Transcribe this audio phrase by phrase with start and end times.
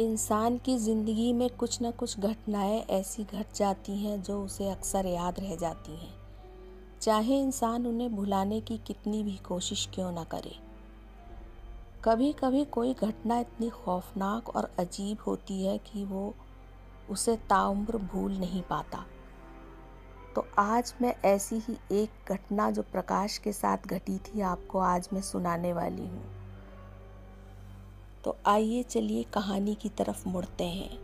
[0.00, 5.06] इंसान की ज़िंदगी में कुछ ना कुछ घटनाएँ ऐसी घट जाती हैं जो उसे अक्सर
[5.06, 6.14] याद रह जाती हैं।
[7.02, 10.56] चाहे इंसान उन्हें भुलाने की कितनी भी कोशिश क्यों ना करे।
[12.04, 16.34] कभी कभी कोई घटना इतनी खौफनाक और अजीब होती है कि वो
[17.10, 19.04] उसे ताउम्र भूल नहीं पाता।
[20.34, 25.08] तो आज मैं ऐसी ही एक घटना जो प्रकाश के साथ घटी थी, आपको आज
[25.12, 26.33] मैं सुनाने वाली हूँ।
[28.24, 30.98] तो आइए चलिए कहानी की तरफ़ मुड़ते हैं।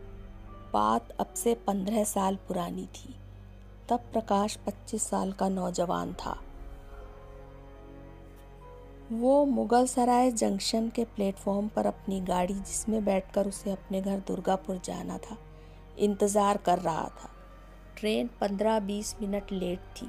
[0.72, 3.14] बात अब से पंद्रह साल पुरानी थी।
[3.88, 6.36] तब प्रकाश पच्चीस साल का नौजवान था।
[9.12, 14.80] वो मुगल सराय जंक्शन के प्लेटफॉर्म पर अपनी गाड़ी जिसमें बैठकर उसे अपने घर दुर्गापुर
[14.84, 15.36] जाना था,
[15.98, 17.30] इंतज़ार कर रहा था।
[17.96, 20.08] ट्रेन पंद्रह बीस मिनट लेट थी।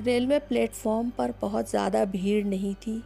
[0.00, 3.02] रेलवे प्लेटफॉर्म पर बहुत ज़्यादा भीड़ नहीं थी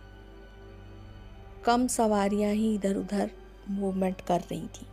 [1.67, 3.31] कम सवारियाँ ही इधर उधर
[3.71, 4.87] मूवमेंट कर रही थी।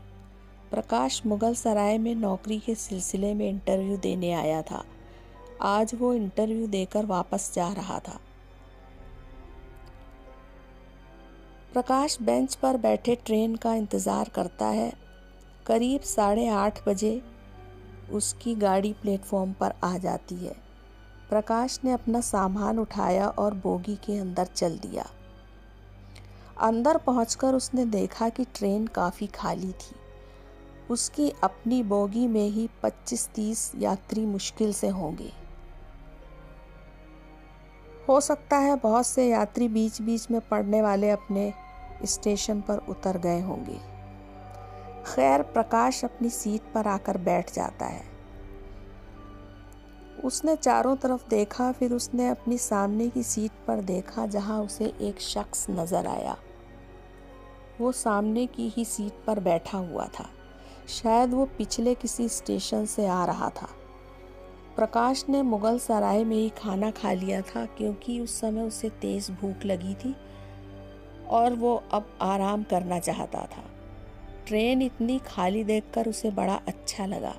[0.71, 4.83] प्रकाश मुगल सराय में नौकरी के सिलसिले में इंटरव्यू देने आया था।
[5.61, 8.19] आज वो इंटरव्यू देकर वापस जा रहा था।
[11.73, 14.91] प्रकाश बेंच पर बैठे ट्रेन का इंतज़ार करता है।
[15.65, 17.21] करीब साढ़े आठ बजे
[18.11, 20.55] उसकी गाड़ी प्लेटफॉर्म पर आ जाती है।
[21.29, 25.09] प्रकाश ने अपना सामान उठाया और बोगी के अंदर चल दिया।
[26.57, 29.95] अंदर पहुंचकर उसने देखा कि ट्रेन काफ़ी खाली थी।
[30.89, 35.33] उसकी अपनी बोगी में ही 25-30 यात्री मुश्किल से होंगे।
[38.09, 41.53] हो सकता है बहुत से यात्री बीच बीच में पड़ने वाले अपने
[42.05, 43.77] स्टेशन पर उतर गए होंगे।
[45.05, 48.12] खैर, प्रकाश अपनी सीट पर आकर बैठ जाता है।
[50.23, 55.21] उसने चारों तरफ़ देखा, फिर उसने अपनी सामने की सीट पर देखा जहाँ उसे एक
[55.21, 56.37] शख्स नज़र आया।
[57.81, 60.29] वो सामने की ही सीट पर बैठा हुआ था।
[60.89, 63.69] शायद वो पिछले किसी स्टेशन से आ रहा था।
[64.75, 69.31] प्रकाश ने मुगल सराय में ही खाना खा लिया था, क्योंकि उस समय उसे तेज़
[69.31, 70.15] भूख लगी थी
[71.29, 73.63] और वो अब आराम करना चाहता था।
[74.47, 77.35] ट्रेन इतनी खाली देखकर उसे बड़ा अच्छा लगा।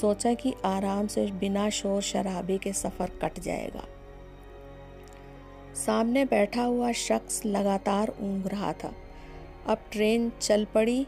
[0.00, 3.84] सोचा कि आराम से बिना शोर शराबे के सफ़र कट जाएगा।
[5.74, 8.92] सामने बैठा हुआ शख्स लगातार ऊँग रहा था।
[9.66, 11.06] अब ट्रेन चल पड़ी।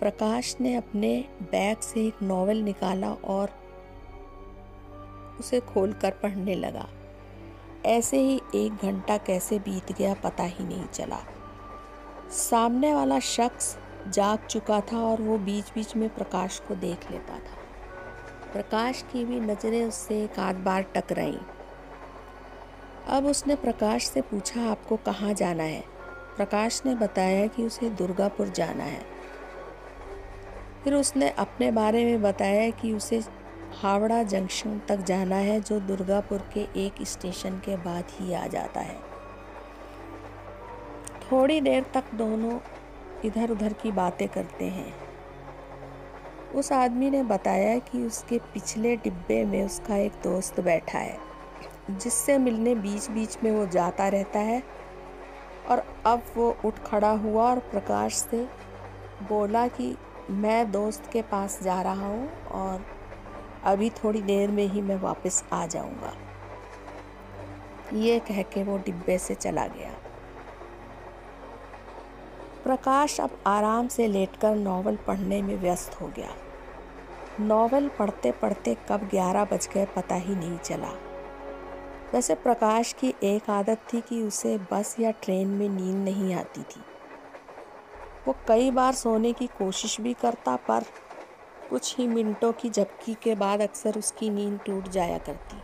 [0.00, 3.50] प्रकाश ने अपने बैग से एक नॉवेल निकाला और
[5.40, 6.88] उसे खोलकर पढ़ने लगा।
[7.86, 11.20] ऐसे ही एक घंटा कैसे बीत गया पता ही नहीं चला।
[12.30, 13.76] सामने वाला शख्स
[14.08, 17.55] जाग चुका था और वो बीच बीच में प्रकाश को देख लेता था।
[18.52, 21.38] प्रकाश की भी नज़रें उससे एक आध बार टकराई।
[23.08, 25.84] अब उसने प्रकाश से पूछा, आपको कहाँ जाना है?
[26.36, 29.02] प्रकाश ने बताया कि उसे दुर्गापुर जाना है।
[30.84, 33.22] फिर उसने अपने बारे में बताया कि उसे
[33.82, 38.80] हावड़ा जंक्शन तक जाना है, जो दुर्गापुर के एक स्टेशन के बाद ही आ जाता
[38.80, 39.00] है।
[41.32, 42.58] थोड़ी देर तक दोनों
[43.24, 45.05] इधर उधर की बातें करते हैं।
[46.54, 51.18] उस आदमी ने बताया कि उसके पिछले डिब्बे में उसका एक दोस्त बैठा है,
[51.90, 54.62] जिससे मिलने बीच बीच में वो जाता रहता है।
[55.70, 58.46] और अब वो उठ खड़ा हुआ और प्रकाश से
[59.22, 59.94] बोला कि
[60.30, 62.84] मैं दोस्त के पास जा रहा हूँ और
[63.64, 66.12] अभी थोड़ी देर में ही मैं वापस आ जाऊँगा।
[67.92, 69.90] ये कह के वो डिब्बे से चला गया।
[72.66, 76.28] प्रकाश अब आराम से लेटकर नावल पढ़ने में व्यस्त हो गया।
[77.40, 80.88] नावल पढ़ते पढ़ते कब ग्यारह बज गए पता ही नहीं चला।
[82.14, 86.60] वैसे प्रकाश की एक आदत थी कि उसे बस या ट्रेन में नींद नहीं आती
[86.60, 86.80] थी।
[88.26, 90.84] वो कई बार सोने की कोशिश भी करता, पर
[91.70, 95.56] कुछ ही मिनटों की झपकी के बाद अक्सर उसकी नींद टूट जाया करती।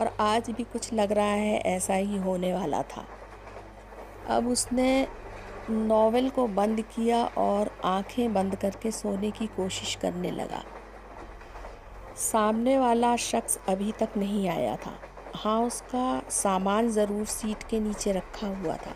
[0.00, 3.06] और आज भी कुछ लग रहा है ऐसा ही होने वाला था।
[4.28, 5.21] अब उसने
[5.70, 10.62] नॉवेल को बंद किया और आँखें बंद करके सोने की कोशिश करने लगा।
[12.16, 14.92] सामने वाला शख्स अभी तक नहीं आया था।
[15.34, 18.94] हाँ उसका सामान ज़रूर सीट के नीचे रखा हुआ था।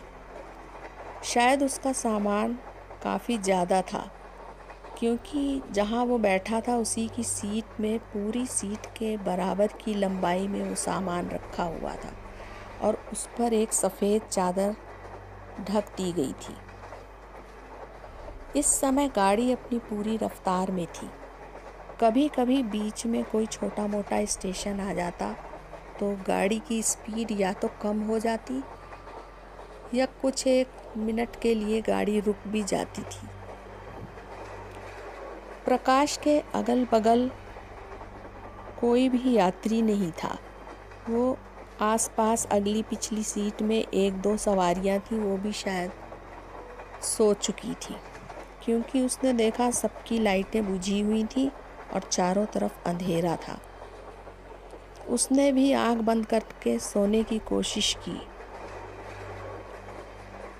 [1.25, 2.57] शायद उसका सामान
[3.03, 4.09] काफ़ी ज़्यादा था,
[4.99, 10.47] क्योंकि जहाँ वो बैठा था, उसी की सीट में, पूरी सीट के बराबर की लंबाई
[10.47, 12.11] में वो सामान रखा हुआ था
[12.81, 14.75] और उस पर एक सफ़ेद चादर
[15.69, 16.55] ढक दी गई थी।
[18.57, 21.09] इस समय गाड़ी अपनी पूरी रफ्तार में थी।
[22.01, 25.31] कभी कभी बीच में कोई छोटा मोटा स्टेशन आ जाता
[25.99, 28.61] तो गाड़ी की स्पीड या तो कम हो जाती,
[29.93, 33.27] या कुछ एक मिनट के लिए गाड़ी रुक भी जाती थी।
[35.65, 37.29] प्रकाश के अगल बगल
[38.81, 40.37] कोई भी यात्री नहीं था।
[41.09, 41.37] वो
[41.83, 45.91] आसपास अगली पिछली सीट में एक दो सवारियाँ थी, वो भी शायद
[47.03, 47.95] सो चुकी थी।
[48.67, 51.47] क्योंकि उसने देखा सबकी लाइटें बुझी हुई थी
[51.93, 53.59] और चारों तरफ़ अंधेरा था।
[55.09, 58.19] उसने भी आँख बंद करके सोने की कोशिश की।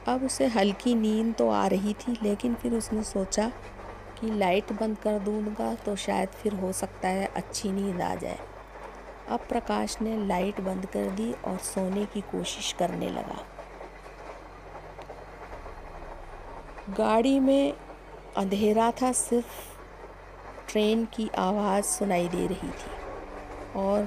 [0.07, 3.51] अब उसे हल्की नींद तो आ रही थी, लेकिन फिर उसने सोचा
[4.19, 8.39] कि लाइट बंद कर दूँगा तो शायद फिर हो सकता है अच्छी नींद आ जाए।
[9.29, 13.43] अब प्रकाश ने लाइट बंद कर दी और सोने की कोशिश करने लगा।
[16.97, 17.73] गाड़ी में
[18.37, 19.77] अंधेरा था, सिर्फ़
[20.71, 22.91] ट्रेन की आवाज़ सुनाई दे रही थी
[23.75, 24.03] और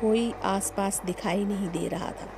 [0.00, 2.28] कोई आसपास दिखाई नहीं दे रहा था।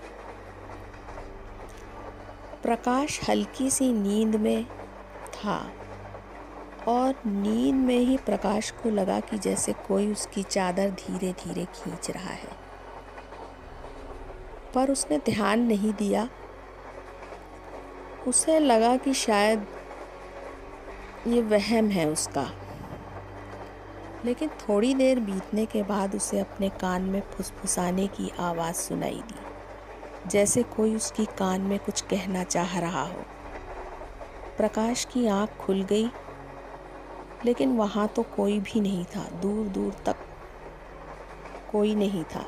[2.62, 4.64] प्रकाश हल्की सी नींद में
[5.34, 5.72] था
[6.88, 12.10] और नींद में ही प्रकाश को लगा कि जैसे कोई उसकी चादर धीरे धीरे खींच
[12.10, 12.64] रहा है।
[14.74, 16.28] पर उसने ध्यान नहीं दिया।
[18.26, 19.66] उसे लगा कि शायद
[21.26, 22.50] ये वहम है उसका।
[24.24, 30.28] लेकिन थोड़ी देर बीतने के बाद उसे अपने कान में फुसफुसाने की आवाज़ सुनाई दी,
[30.30, 33.24] जैसे कोई उसकी कान में कुछ कहना चाह रहा हो।
[34.56, 36.10] प्रकाश की आँख खुल गई,
[37.44, 40.16] लेकिन वहाँ तो कोई भी नहीं था दूर दूर तक
[41.72, 42.44] कोई नहीं था।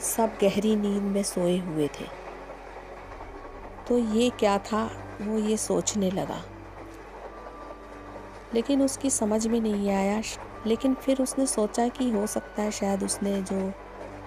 [0.00, 2.06] सब गहरी नींद में सोए हुए थे।
[3.88, 4.84] तो ये क्या था,
[5.22, 6.42] वो ये सोचने लगा।
[8.56, 10.22] लेकिन उसकी समझ में नहीं आया।
[10.66, 13.72] लेकिन फिर उसने सोचा कि हो सकता है शायद उसने जो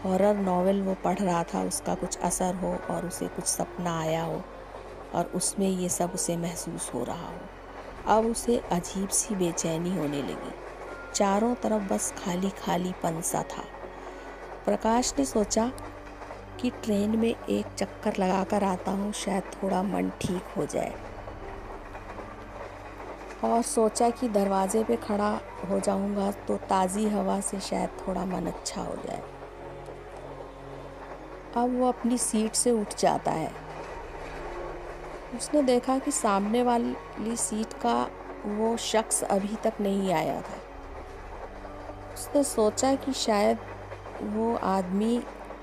[0.06, 4.24] हॉरर नावल वो पढ़ रहा था, उसका कुछ असर हो और उसे कुछ सपना आया
[4.24, 4.44] हो
[5.14, 7.40] और उसमें ये सब उसे महसूस हो रहा हो।
[8.08, 10.52] अब उसे अजीब सी बेचैनी होने लगी।
[11.16, 13.64] चारों तरफ़ बस खाली खाली पंसा था।
[14.66, 15.72] प्रकाश ने सोचा
[16.60, 21.09] कि ट्रेन में एक चक्कर लगा कर आता हूँ, शायद थोड़ा मन ठीक हो जाए।
[23.44, 25.30] और सोचा कि दरवाजे पे खड़ा
[25.70, 29.22] हो जाऊँगा तो ताज़ी हवा से शायद थोड़ा मन अच्छा हो जाए।
[31.56, 33.52] अब वो अपनी सीट से उठ जाता है।
[35.36, 37.96] उसने देखा कि सामने वाली सीट का
[38.46, 40.58] वो शख्स अभी तक नहीं आया था।
[42.14, 43.58] उसने सोचा कि शायद
[44.24, 45.18] वो आदमी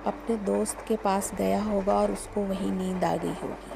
[0.06, 3.75] अपने दोस्त के पास गया होगा और उसको वहीं नींद आ गई होगी।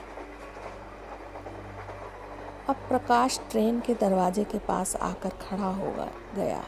[2.70, 5.94] अब प्रकाश ट्रेन के दरवाजे के पास आकर खड़ा हो
[6.34, 6.64] गया।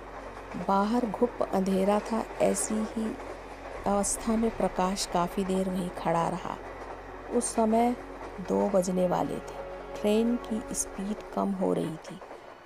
[0.68, 3.16] बाहर घुप अंधेरा था, ऐसी ही
[3.86, 6.56] अवस्था में प्रकाश काफ़ी देर वहीं खड़ा रहा।
[7.30, 7.96] उस समय
[8.40, 9.62] दो बजने वाले थे।
[10.00, 12.20] ट्रेन की स्पीड कम हो रही थी।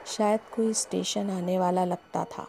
[0.06, 2.49] शायद कोई स्टेशन आने वाला लगता था।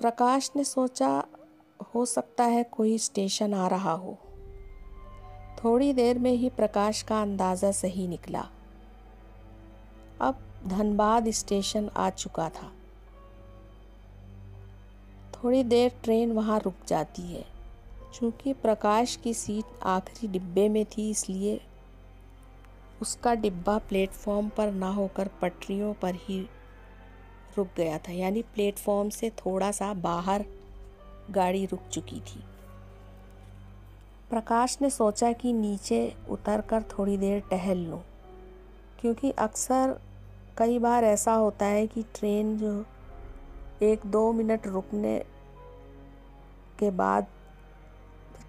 [0.00, 1.24] प्रकाश ने सोचा,
[1.94, 4.18] हो सकता है कोई स्टेशन आ रहा हो।
[5.58, 8.44] थोड़ी देर में ही प्रकाश का अंदाज़ा सही निकला।
[10.20, 12.72] अब धनबाद स्टेशन आ चुका था।
[15.34, 17.44] थोड़ी देर ट्रेन वहाँ रुक जाती है।
[18.14, 21.60] चूँकि प्रकाश की सीट आखिरी डिब्बे में थी, इसलिए
[23.02, 26.40] उसका डिब्बा प्लेटफॉर्म पर ना होकर पटरियों पर ही
[27.56, 30.44] रुक गया था। यानी प्लेटफॉर्म से थोड़ा सा बाहर
[31.30, 32.42] गाड़ी रुक चुकी थी।
[34.30, 38.00] प्रकाश ने सोचा कि नीचे उतर कर थोड़ी देर टहल लूँ,
[39.00, 39.94] क्योंकि अक्सर
[40.58, 42.84] कई बार ऐसा होता है कि ट्रेन जो
[43.82, 45.18] एक दो मिनट रुकने
[46.78, 47.26] के बाद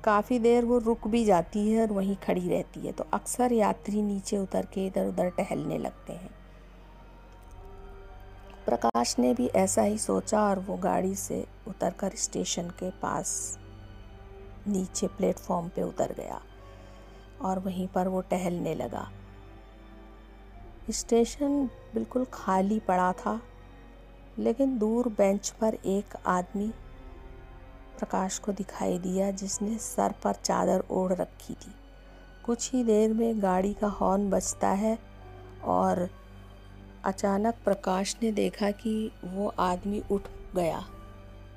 [0.03, 4.01] काफ़ी देर वो रुक भी जाती है और वहीं खड़ी रहती है। तो अक्सर यात्री
[4.01, 6.29] नीचे उतर के इधर उधर टहलने लगते हैं।
[8.65, 13.57] प्रकाश ने भी ऐसा ही सोचा और वो गाड़ी से उतरकर स्टेशन के पास
[14.67, 16.41] नीचे प्लेटफॉर्म पे उतर गया
[17.41, 19.07] और वहीं पर वो टहलने लगा।
[20.91, 23.39] स्टेशन बिल्कुल खाली पड़ा था,
[24.39, 26.67] लेकिन दूर बेंच पर एक आदमी
[27.97, 31.71] प्रकाश को दिखाई दिया जिसने सर पर चादर ओढ़ रखी थी।
[32.45, 34.97] कुछ ही देर में गाड़ी का हॉर्न बजता है
[35.63, 36.07] और
[37.05, 40.79] अचानक प्रकाश ने देखा कि वो आदमी उठ गया।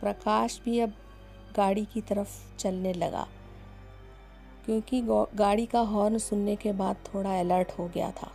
[0.01, 0.93] प्रकाश भी अब
[1.57, 3.29] गाड़ी की तरफ़ चलने लगा।
[4.65, 5.03] क्योंकि
[5.35, 8.31] गाड़ी का हॉर्न सुनने के बाद थोड़ा अलर्ट हो गया था।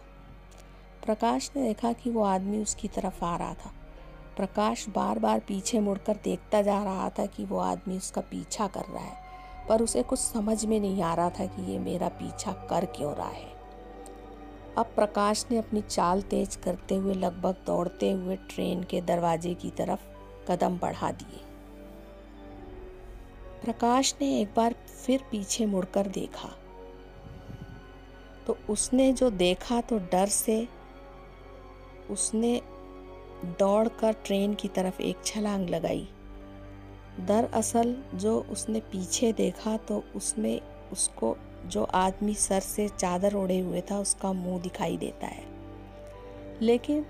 [1.06, 3.72] प्रकाश ने देखा कि वो आदमी उसकी तरफ़ आ रहा था।
[4.38, 8.82] प्रकाश बार बार पीछे मुड़कर देखता जा रहा था कि वो आदमी उसका पीछा कर
[8.82, 9.28] रहा है।
[9.70, 13.16] पर उसे कुछ समझ में नहीं आ रहा था कि ये मेरा पीछा कर क्यों
[13.16, 13.58] रहा है।
[14.78, 19.70] अब प्रकाश ने अपनी चाल तेज करते हुए लगभग दौड़ते हुए ट्रेन के दरवाजे की
[19.70, 20.00] तरफ़
[20.52, 21.47] कदम बढ़ा दिए।
[23.64, 26.50] प्रकाश ने एक बार फिर पीछे मुड़कर देखा।
[28.48, 30.68] तो उसने जो देखा तो डर से
[32.10, 32.62] उसने
[33.60, 36.08] दौड़कर ट्रेन की तरफ़ एक छलांग लगाई।
[37.20, 40.62] दरअसल जो उसने पीछे देखा तो उसमें
[40.92, 41.36] उसको
[41.66, 45.46] जो आदमी सर से चादर ओढ़े हुए था उसका मुँह दिखाई देता है।
[46.62, 47.06] लेकिन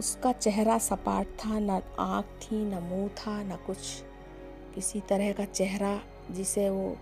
[0.00, 3.78] उसका चेहरा सपाट था, न आँख थी, न मुँह था, न कुछ।
[4.74, 6.00] किसी तरह का चेहरा
[6.30, 6.96] जिसे वो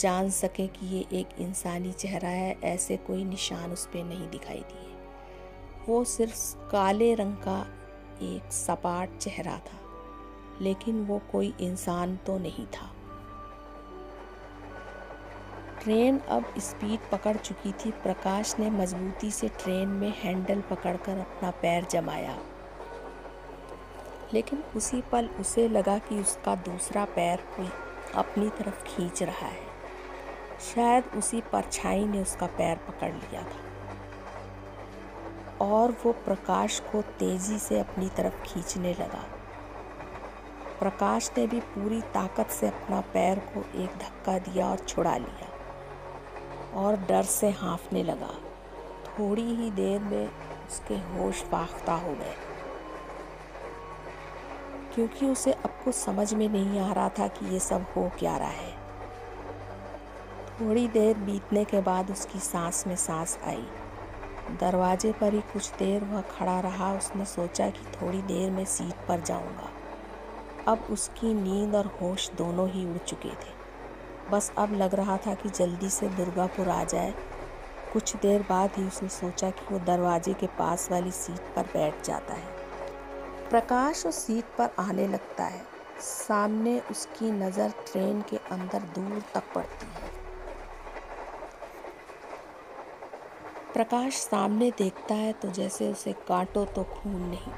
[0.00, 4.60] जान सके कि ये एक इंसानी चेहरा है, ऐसे कोई निशान उस पर नहीं दिखाई
[4.60, 4.90] दिए।
[5.88, 7.60] वो सिर्फ़ काले रंग का
[8.22, 9.78] एक सपाट चेहरा था,
[10.60, 12.90] लेकिन वो कोई इंसान तो नहीं था।
[15.82, 21.50] ट्रेन अब स्पीड पकड़ चुकी थी। प्रकाश ने मजबूती से ट्रेन में हैंडल पकड़कर अपना
[21.62, 22.38] पैर जमाया।
[24.34, 27.68] लेकिन उसी पल उसे लगा कि उसका दूसरा पैर कोई
[28.14, 29.72] अपनी तरफ़ खींच रहा है।
[30.74, 33.72] शायद उसी परछाई ने उसका पैर पकड़ लिया था।
[35.60, 39.24] और वो प्रकाश को तेज़ी से अपनी तरफ़ खींचने लगा।
[40.80, 45.48] प्रकाश ने भी पूरी ताकत से अपना पैर को एक धक्का दिया और छुड़ा लिया
[46.74, 48.34] और डर से हाँफने लगा।
[49.06, 50.28] थोड़ी ही देर में
[50.68, 52.51] उसके होश फाख्ता हो गए।
[54.94, 58.36] क्योंकि उसे अब कुछ समझ में नहीं आ रहा था कि ये सब हो क्या
[58.36, 58.72] रहा है।
[60.60, 63.64] थोड़ी देर बीतने के बाद उसकी सांस में सांस आई।
[64.60, 69.06] दरवाजे पर ही कुछ देर वह खड़ा रहा, उसने सोचा कि थोड़ी देर में सीट
[69.08, 69.70] पर जाऊँगा।
[70.68, 73.60] अब उसकी नींद और होश दोनों ही उड़ चुके थे।
[74.30, 77.14] बस अब लग रहा था कि जल्दी से दुर्गापुर आ जाए।
[77.92, 82.04] कुछ देर बाद ही उसने सोचा कि वो दरवाजे के पास वाली सीट पर बैठ
[82.04, 82.51] जाता है।
[83.52, 85.60] प्रकाश उस सीट पर आने लगता है।
[86.00, 90.10] सामने उसकी नज़र ट्रेन के अंदर दूर तक पड़ती है।
[93.74, 97.52] प्रकाश सामने देखता है तो जैसे उसे काटो तो खून नहीं।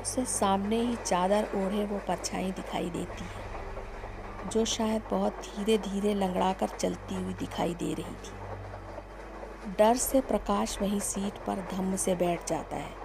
[0.00, 6.14] उसे सामने ही चादर ओढ़े वो परछाई दिखाई देती है, जो शायद बहुत धीरे धीरे
[6.16, 11.96] लंगड़ा कर चलती हुई दिखाई दे रही थी। डर से प्रकाश वहीं सीट पर धम्म
[11.98, 12.99] से बैठ जाता है।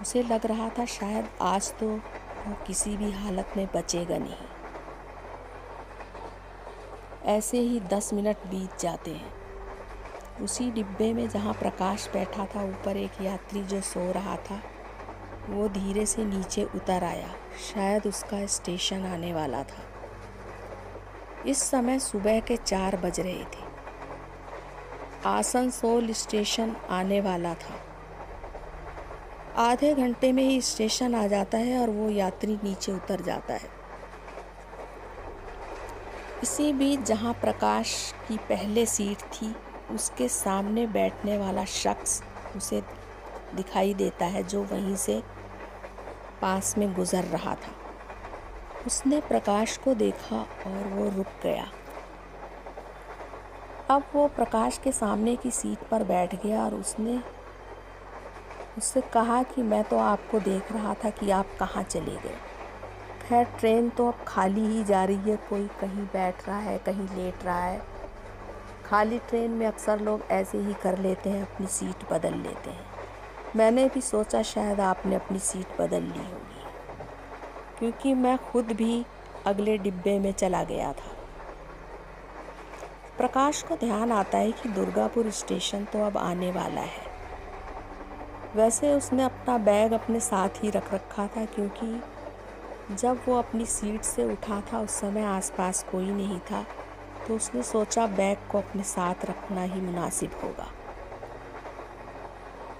[0.00, 1.86] उसे लग रहा था शायद आज तो
[2.46, 4.48] वो किसी भी हालत में बचेगा नहीं।
[7.24, 9.32] ऐसे ही दस मिनट बीत जाते हैं।
[10.40, 14.62] उसी डिब्बे में जहाँ प्रकाश बैठा था, ऊपर एक यात्री जो सो रहा था,
[15.48, 17.28] वो धीरे से नीचे उतर आया।
[17.74, 19.82] शायद उसका स्टेशन आने वाला था।
[21.46, 23.68] इस समय सुबह के चार बज रहे थे।
[25.26, 27.87] आसनसोल स्टेशन आने वाला था।
[29.58, 33.68] आधे घंटे में ही स्टेशन आ जाता है और वो यात्री नीचे उतर जाता है।
[36.42, 39.54] इसी बीच जहाँ प्रकाश की पहले सीट थी,
[39.90, 42.22] उसके सामने बैठने वाला शख्स
[42.56, 42.80] उसे
[43.54, 45.22] दिखाई देता है जो वहीं से
[46.42, 47.72] पास में गुजर रहा था।
[48.86, 50.36] उसने प्रकाश को देखा
[50.66, 51.66] और वो रुक गया।
[53.90, 57.20] अब वो प्रकाश के सामने की सीट पर बैठ गया और उसने
[58.78, 62.36] उससे कहा कि मैं तो आपको देख रहा था कि आप कहाँ चले गए।
[63.28, 67.08] खैर, ट्रेन तो अब खाली ही जा रही है। कोई कहीं बैठ रहा है, कहीं
[67.16, 67.82] लेट रहा है।
[68.86, 72.86] खाली ट्रेन में अक्सर लोग ऐसे ही कर लेते हैं, अपनी सीट बदल लेते हैं।
[73.56, 76.62] मैंने भी सोचा शायद आपने अपनी सीट बदल ली होगी।
[77.78, 79.06] क्योंकि मैं खुद भी
[79.46, 81.14] अगले डिब्बे में चला गया था।
[83.18, 87.07] प्रकाश को ध्यान आता है कि दुर्गापुर स्टेशन तो अब आने वाला है।
[88.58, 94.02] वैसे उसने अपना बैग अपने साथ ही रख रखा था क्योंकि जब वो अपनी सीट
[94.02, 96.64] से उठा था, उस समय आसपास कोई नहीं था
[97.26, 100.66] तो उसने सोचा बैग को अपने साथ रखना ही मुनासिब होगा।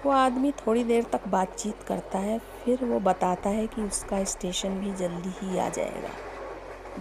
[0.05, 4.79] वो आदमी थोड़ी देर तक बातचीत करता है, फिर वो बताता है कि उसका स्टेशन
[4.79, 6.09] भी जल्दी ही आ जाएगा।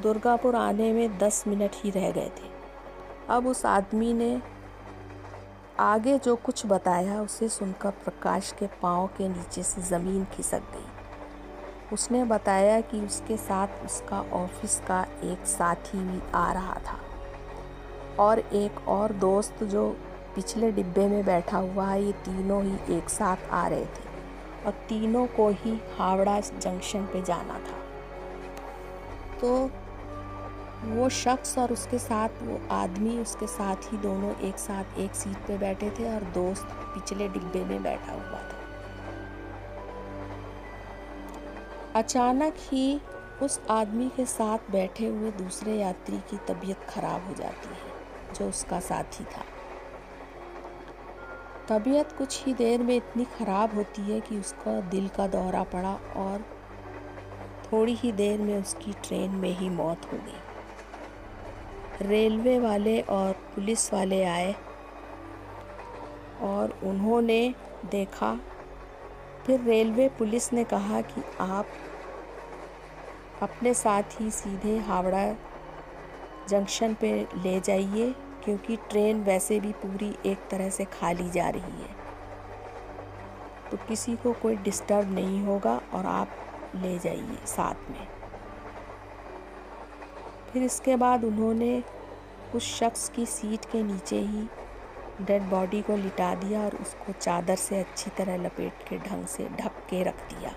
[0.02, 2.50] दुर्गापुर आने में दस मिनट ही रह गए थे।
[3.28, 4.30] अब उस आदमी ने
[5.80, 11.94] आगे जो कुछ बताया, उसे सुनकर प्रकाश के पाँव के नीचे से ज़मीन खिसक गई।
[11.94, 16.98] उसने बताया कि उसके साथ उसका ऑफ़िस का एक साथी भी आ रहा था
[18.18, 19.88] और एक और दोस्त जो
[20.34, 24.72] पिछले डिब्बे में बैठा हुआ है, ये तीनों ही एक साथ आ रहे थे और
[24.88, 27.78] तीनों को ही हावड़ा जंक्शन पे जाना था।
[29.40, 29.70] तो
[30.78, 35.36] वो शख्स और उसके साथ, वो आदमी उसके साथ ही दोनों एक साथ एक सीट
[35.46, 38.56] पे बैठे थे और दोस्त पिछले डिब्बे में बैठा हुआ था।
[41.94, 43.00] अचानक ही
[43.42, 47.92] उस आदमी के साथ बैठे हुए दूसरे यात्री की तबीयत खराब हो जाती है,
[48.34, 49.44] जो उसका साथी था।
[51.68, 55.94] तबीयत कुछ ही देर में इतनी ख़राब होती है कि उसका दिल का दौरा पड़ा
[56.16, 56.44] और
[57.64, 60.46] थोड़ी ही देर में उसकी ट्रेन में ही मौत हो गई।
[62.02, 64.54] रेलवे वाले और पुलिस वाले आए
[66.42, 67.54] और उन्होंने
[67.90, 68.32] देखा।
[69.46, 71.66] फिर रेलवे पुलिस ने कहा कि आप
[73.42, 75.24] अपने साथ ही सीधे हावड़ा
[76.48, 78.14] जंक्शन पे ले जाइए,
[78.44, 81.96] क्योंकि ट्रेन वैसे भी पूरी एक तरह से खाली जा रही है।
[83.70, 86.28] तो किसी को कोई डिस्टर्ब नहीं होगा और आप
[86.76, 88.17] ले जाइए साथ में।
[90.52, 91.82] फिर इसके बाद उन्होंने
[92.54, 94.46] उस शख्स की सीट के नीचे ही
[95.20, 99.48] डेड बॉडी को लिटा दिया और उसको चादर से अच्छी तरह लपेट के ढंग से
[99.50, 100.54] ढक के रख दिया।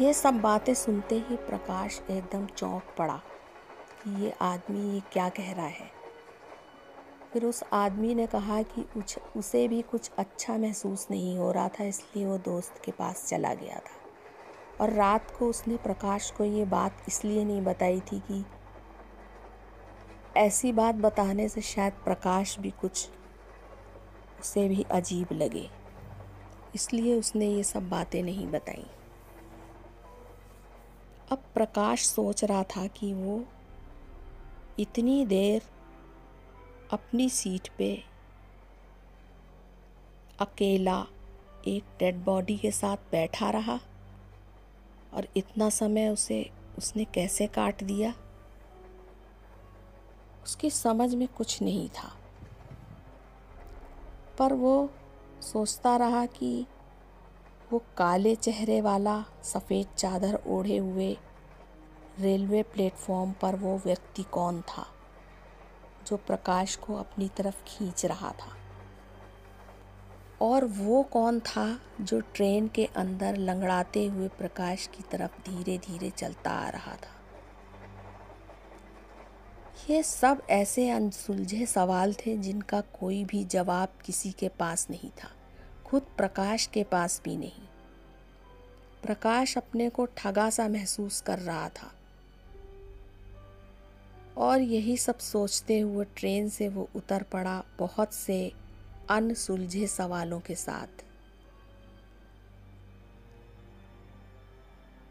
[0.00, 3.20] ये सब बातें सुनते ही प्रकाश एकदम चौंक पड़ा
[4.02, 5.90] कि ये आदमी ये क्या कह रहा है।
[7.32, 8.84] फिर उस आदमी ने कहा कि
[9.36, 13.54] उसे भी कुछ अच्छा महसूस नहीं हो रहा था, इसलिए वो दोस्त के पास चला
[13.54, 14.02] गया था।
[14.80, 18.44] और रात को उसने प्रकाश को ये बात इसलिए नहीं बताई थी कि
[20.36, 23.08] ऐसी बात बताने से शायद प्रकाश भी कुछ
[24.40, 25.68] उसे भी अजीब लगे।
[26.74, 28.86] इसलिए उसने ये सब बातें नहीं बताई।
[31.30, 33.44] अब प्रकाश सोच रहा था कि वो
[34.78, 35.62] इतनी देर
[36.92, 38.04] अपनी सीट पे
[40.40, 41.06] अकेला
[41.66, 43.80] एक डेड बॉडी के साथ बैठा रहा।
[45.14, 48.14] और इतना समय उसे, उसने कैसे काट दिया?
[50.44, 52.12] उसकी समझ में कुछ नहीं था।
[54.38, 54.90] पर वो
[55.42, 56.66] सोचता रहा कि
[57.72, 61.18] वो काले चेहरे वाला सफ़ेद चादर ओढ़े हुए
[62.18, 64.86] रेलवे प्लेटफॉर्म पर वो व्यक्ति कौन था,
[66.06, 68.63] जो प्रकाश को अपनी तरफ़ खींच रहा था।
[70.40, 76.10] और वो कौन था जो ट्रेन के अंदर लंगड़ाते हुए प्रकाश की तरफ़ धीरे धीरे
[76.10, 77.10] चलता आ रहा था?
[79.90, 85.30] ये सब ऐसे अनसुलझे सवाल थे जिनका कोई भी जवाब किसी के पास नहीं था।
[85.86, 87.68] खुद प्रकाश के पास भी नहीं।
[89.02, 91.92] प्रकाश अपने को ठगा सा महसूस कर रहा था।
[94.36, 98.52] और यही सब सोचते हुए ट्रेन से वो उतर पड़ा बहुत से
[99.10, 100.86] अनसुलझे सवालों के साथ।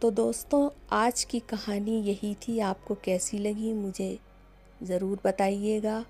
[0.01, 4.19] तो दोस्तों, आज की कहानी यही थी। आपको कैसी लगी मुझे
[4.83, 6.05] ज़रूर बताइएगा।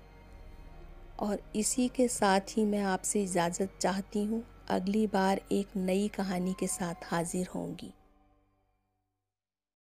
[1.20, 6.54] और इसी के साथ ही मैं आपसे इजाज़त चाहती हूँ। अगली बार एक नई कहानी
[6.60, 7.94] के साथ हाजिर होंगी।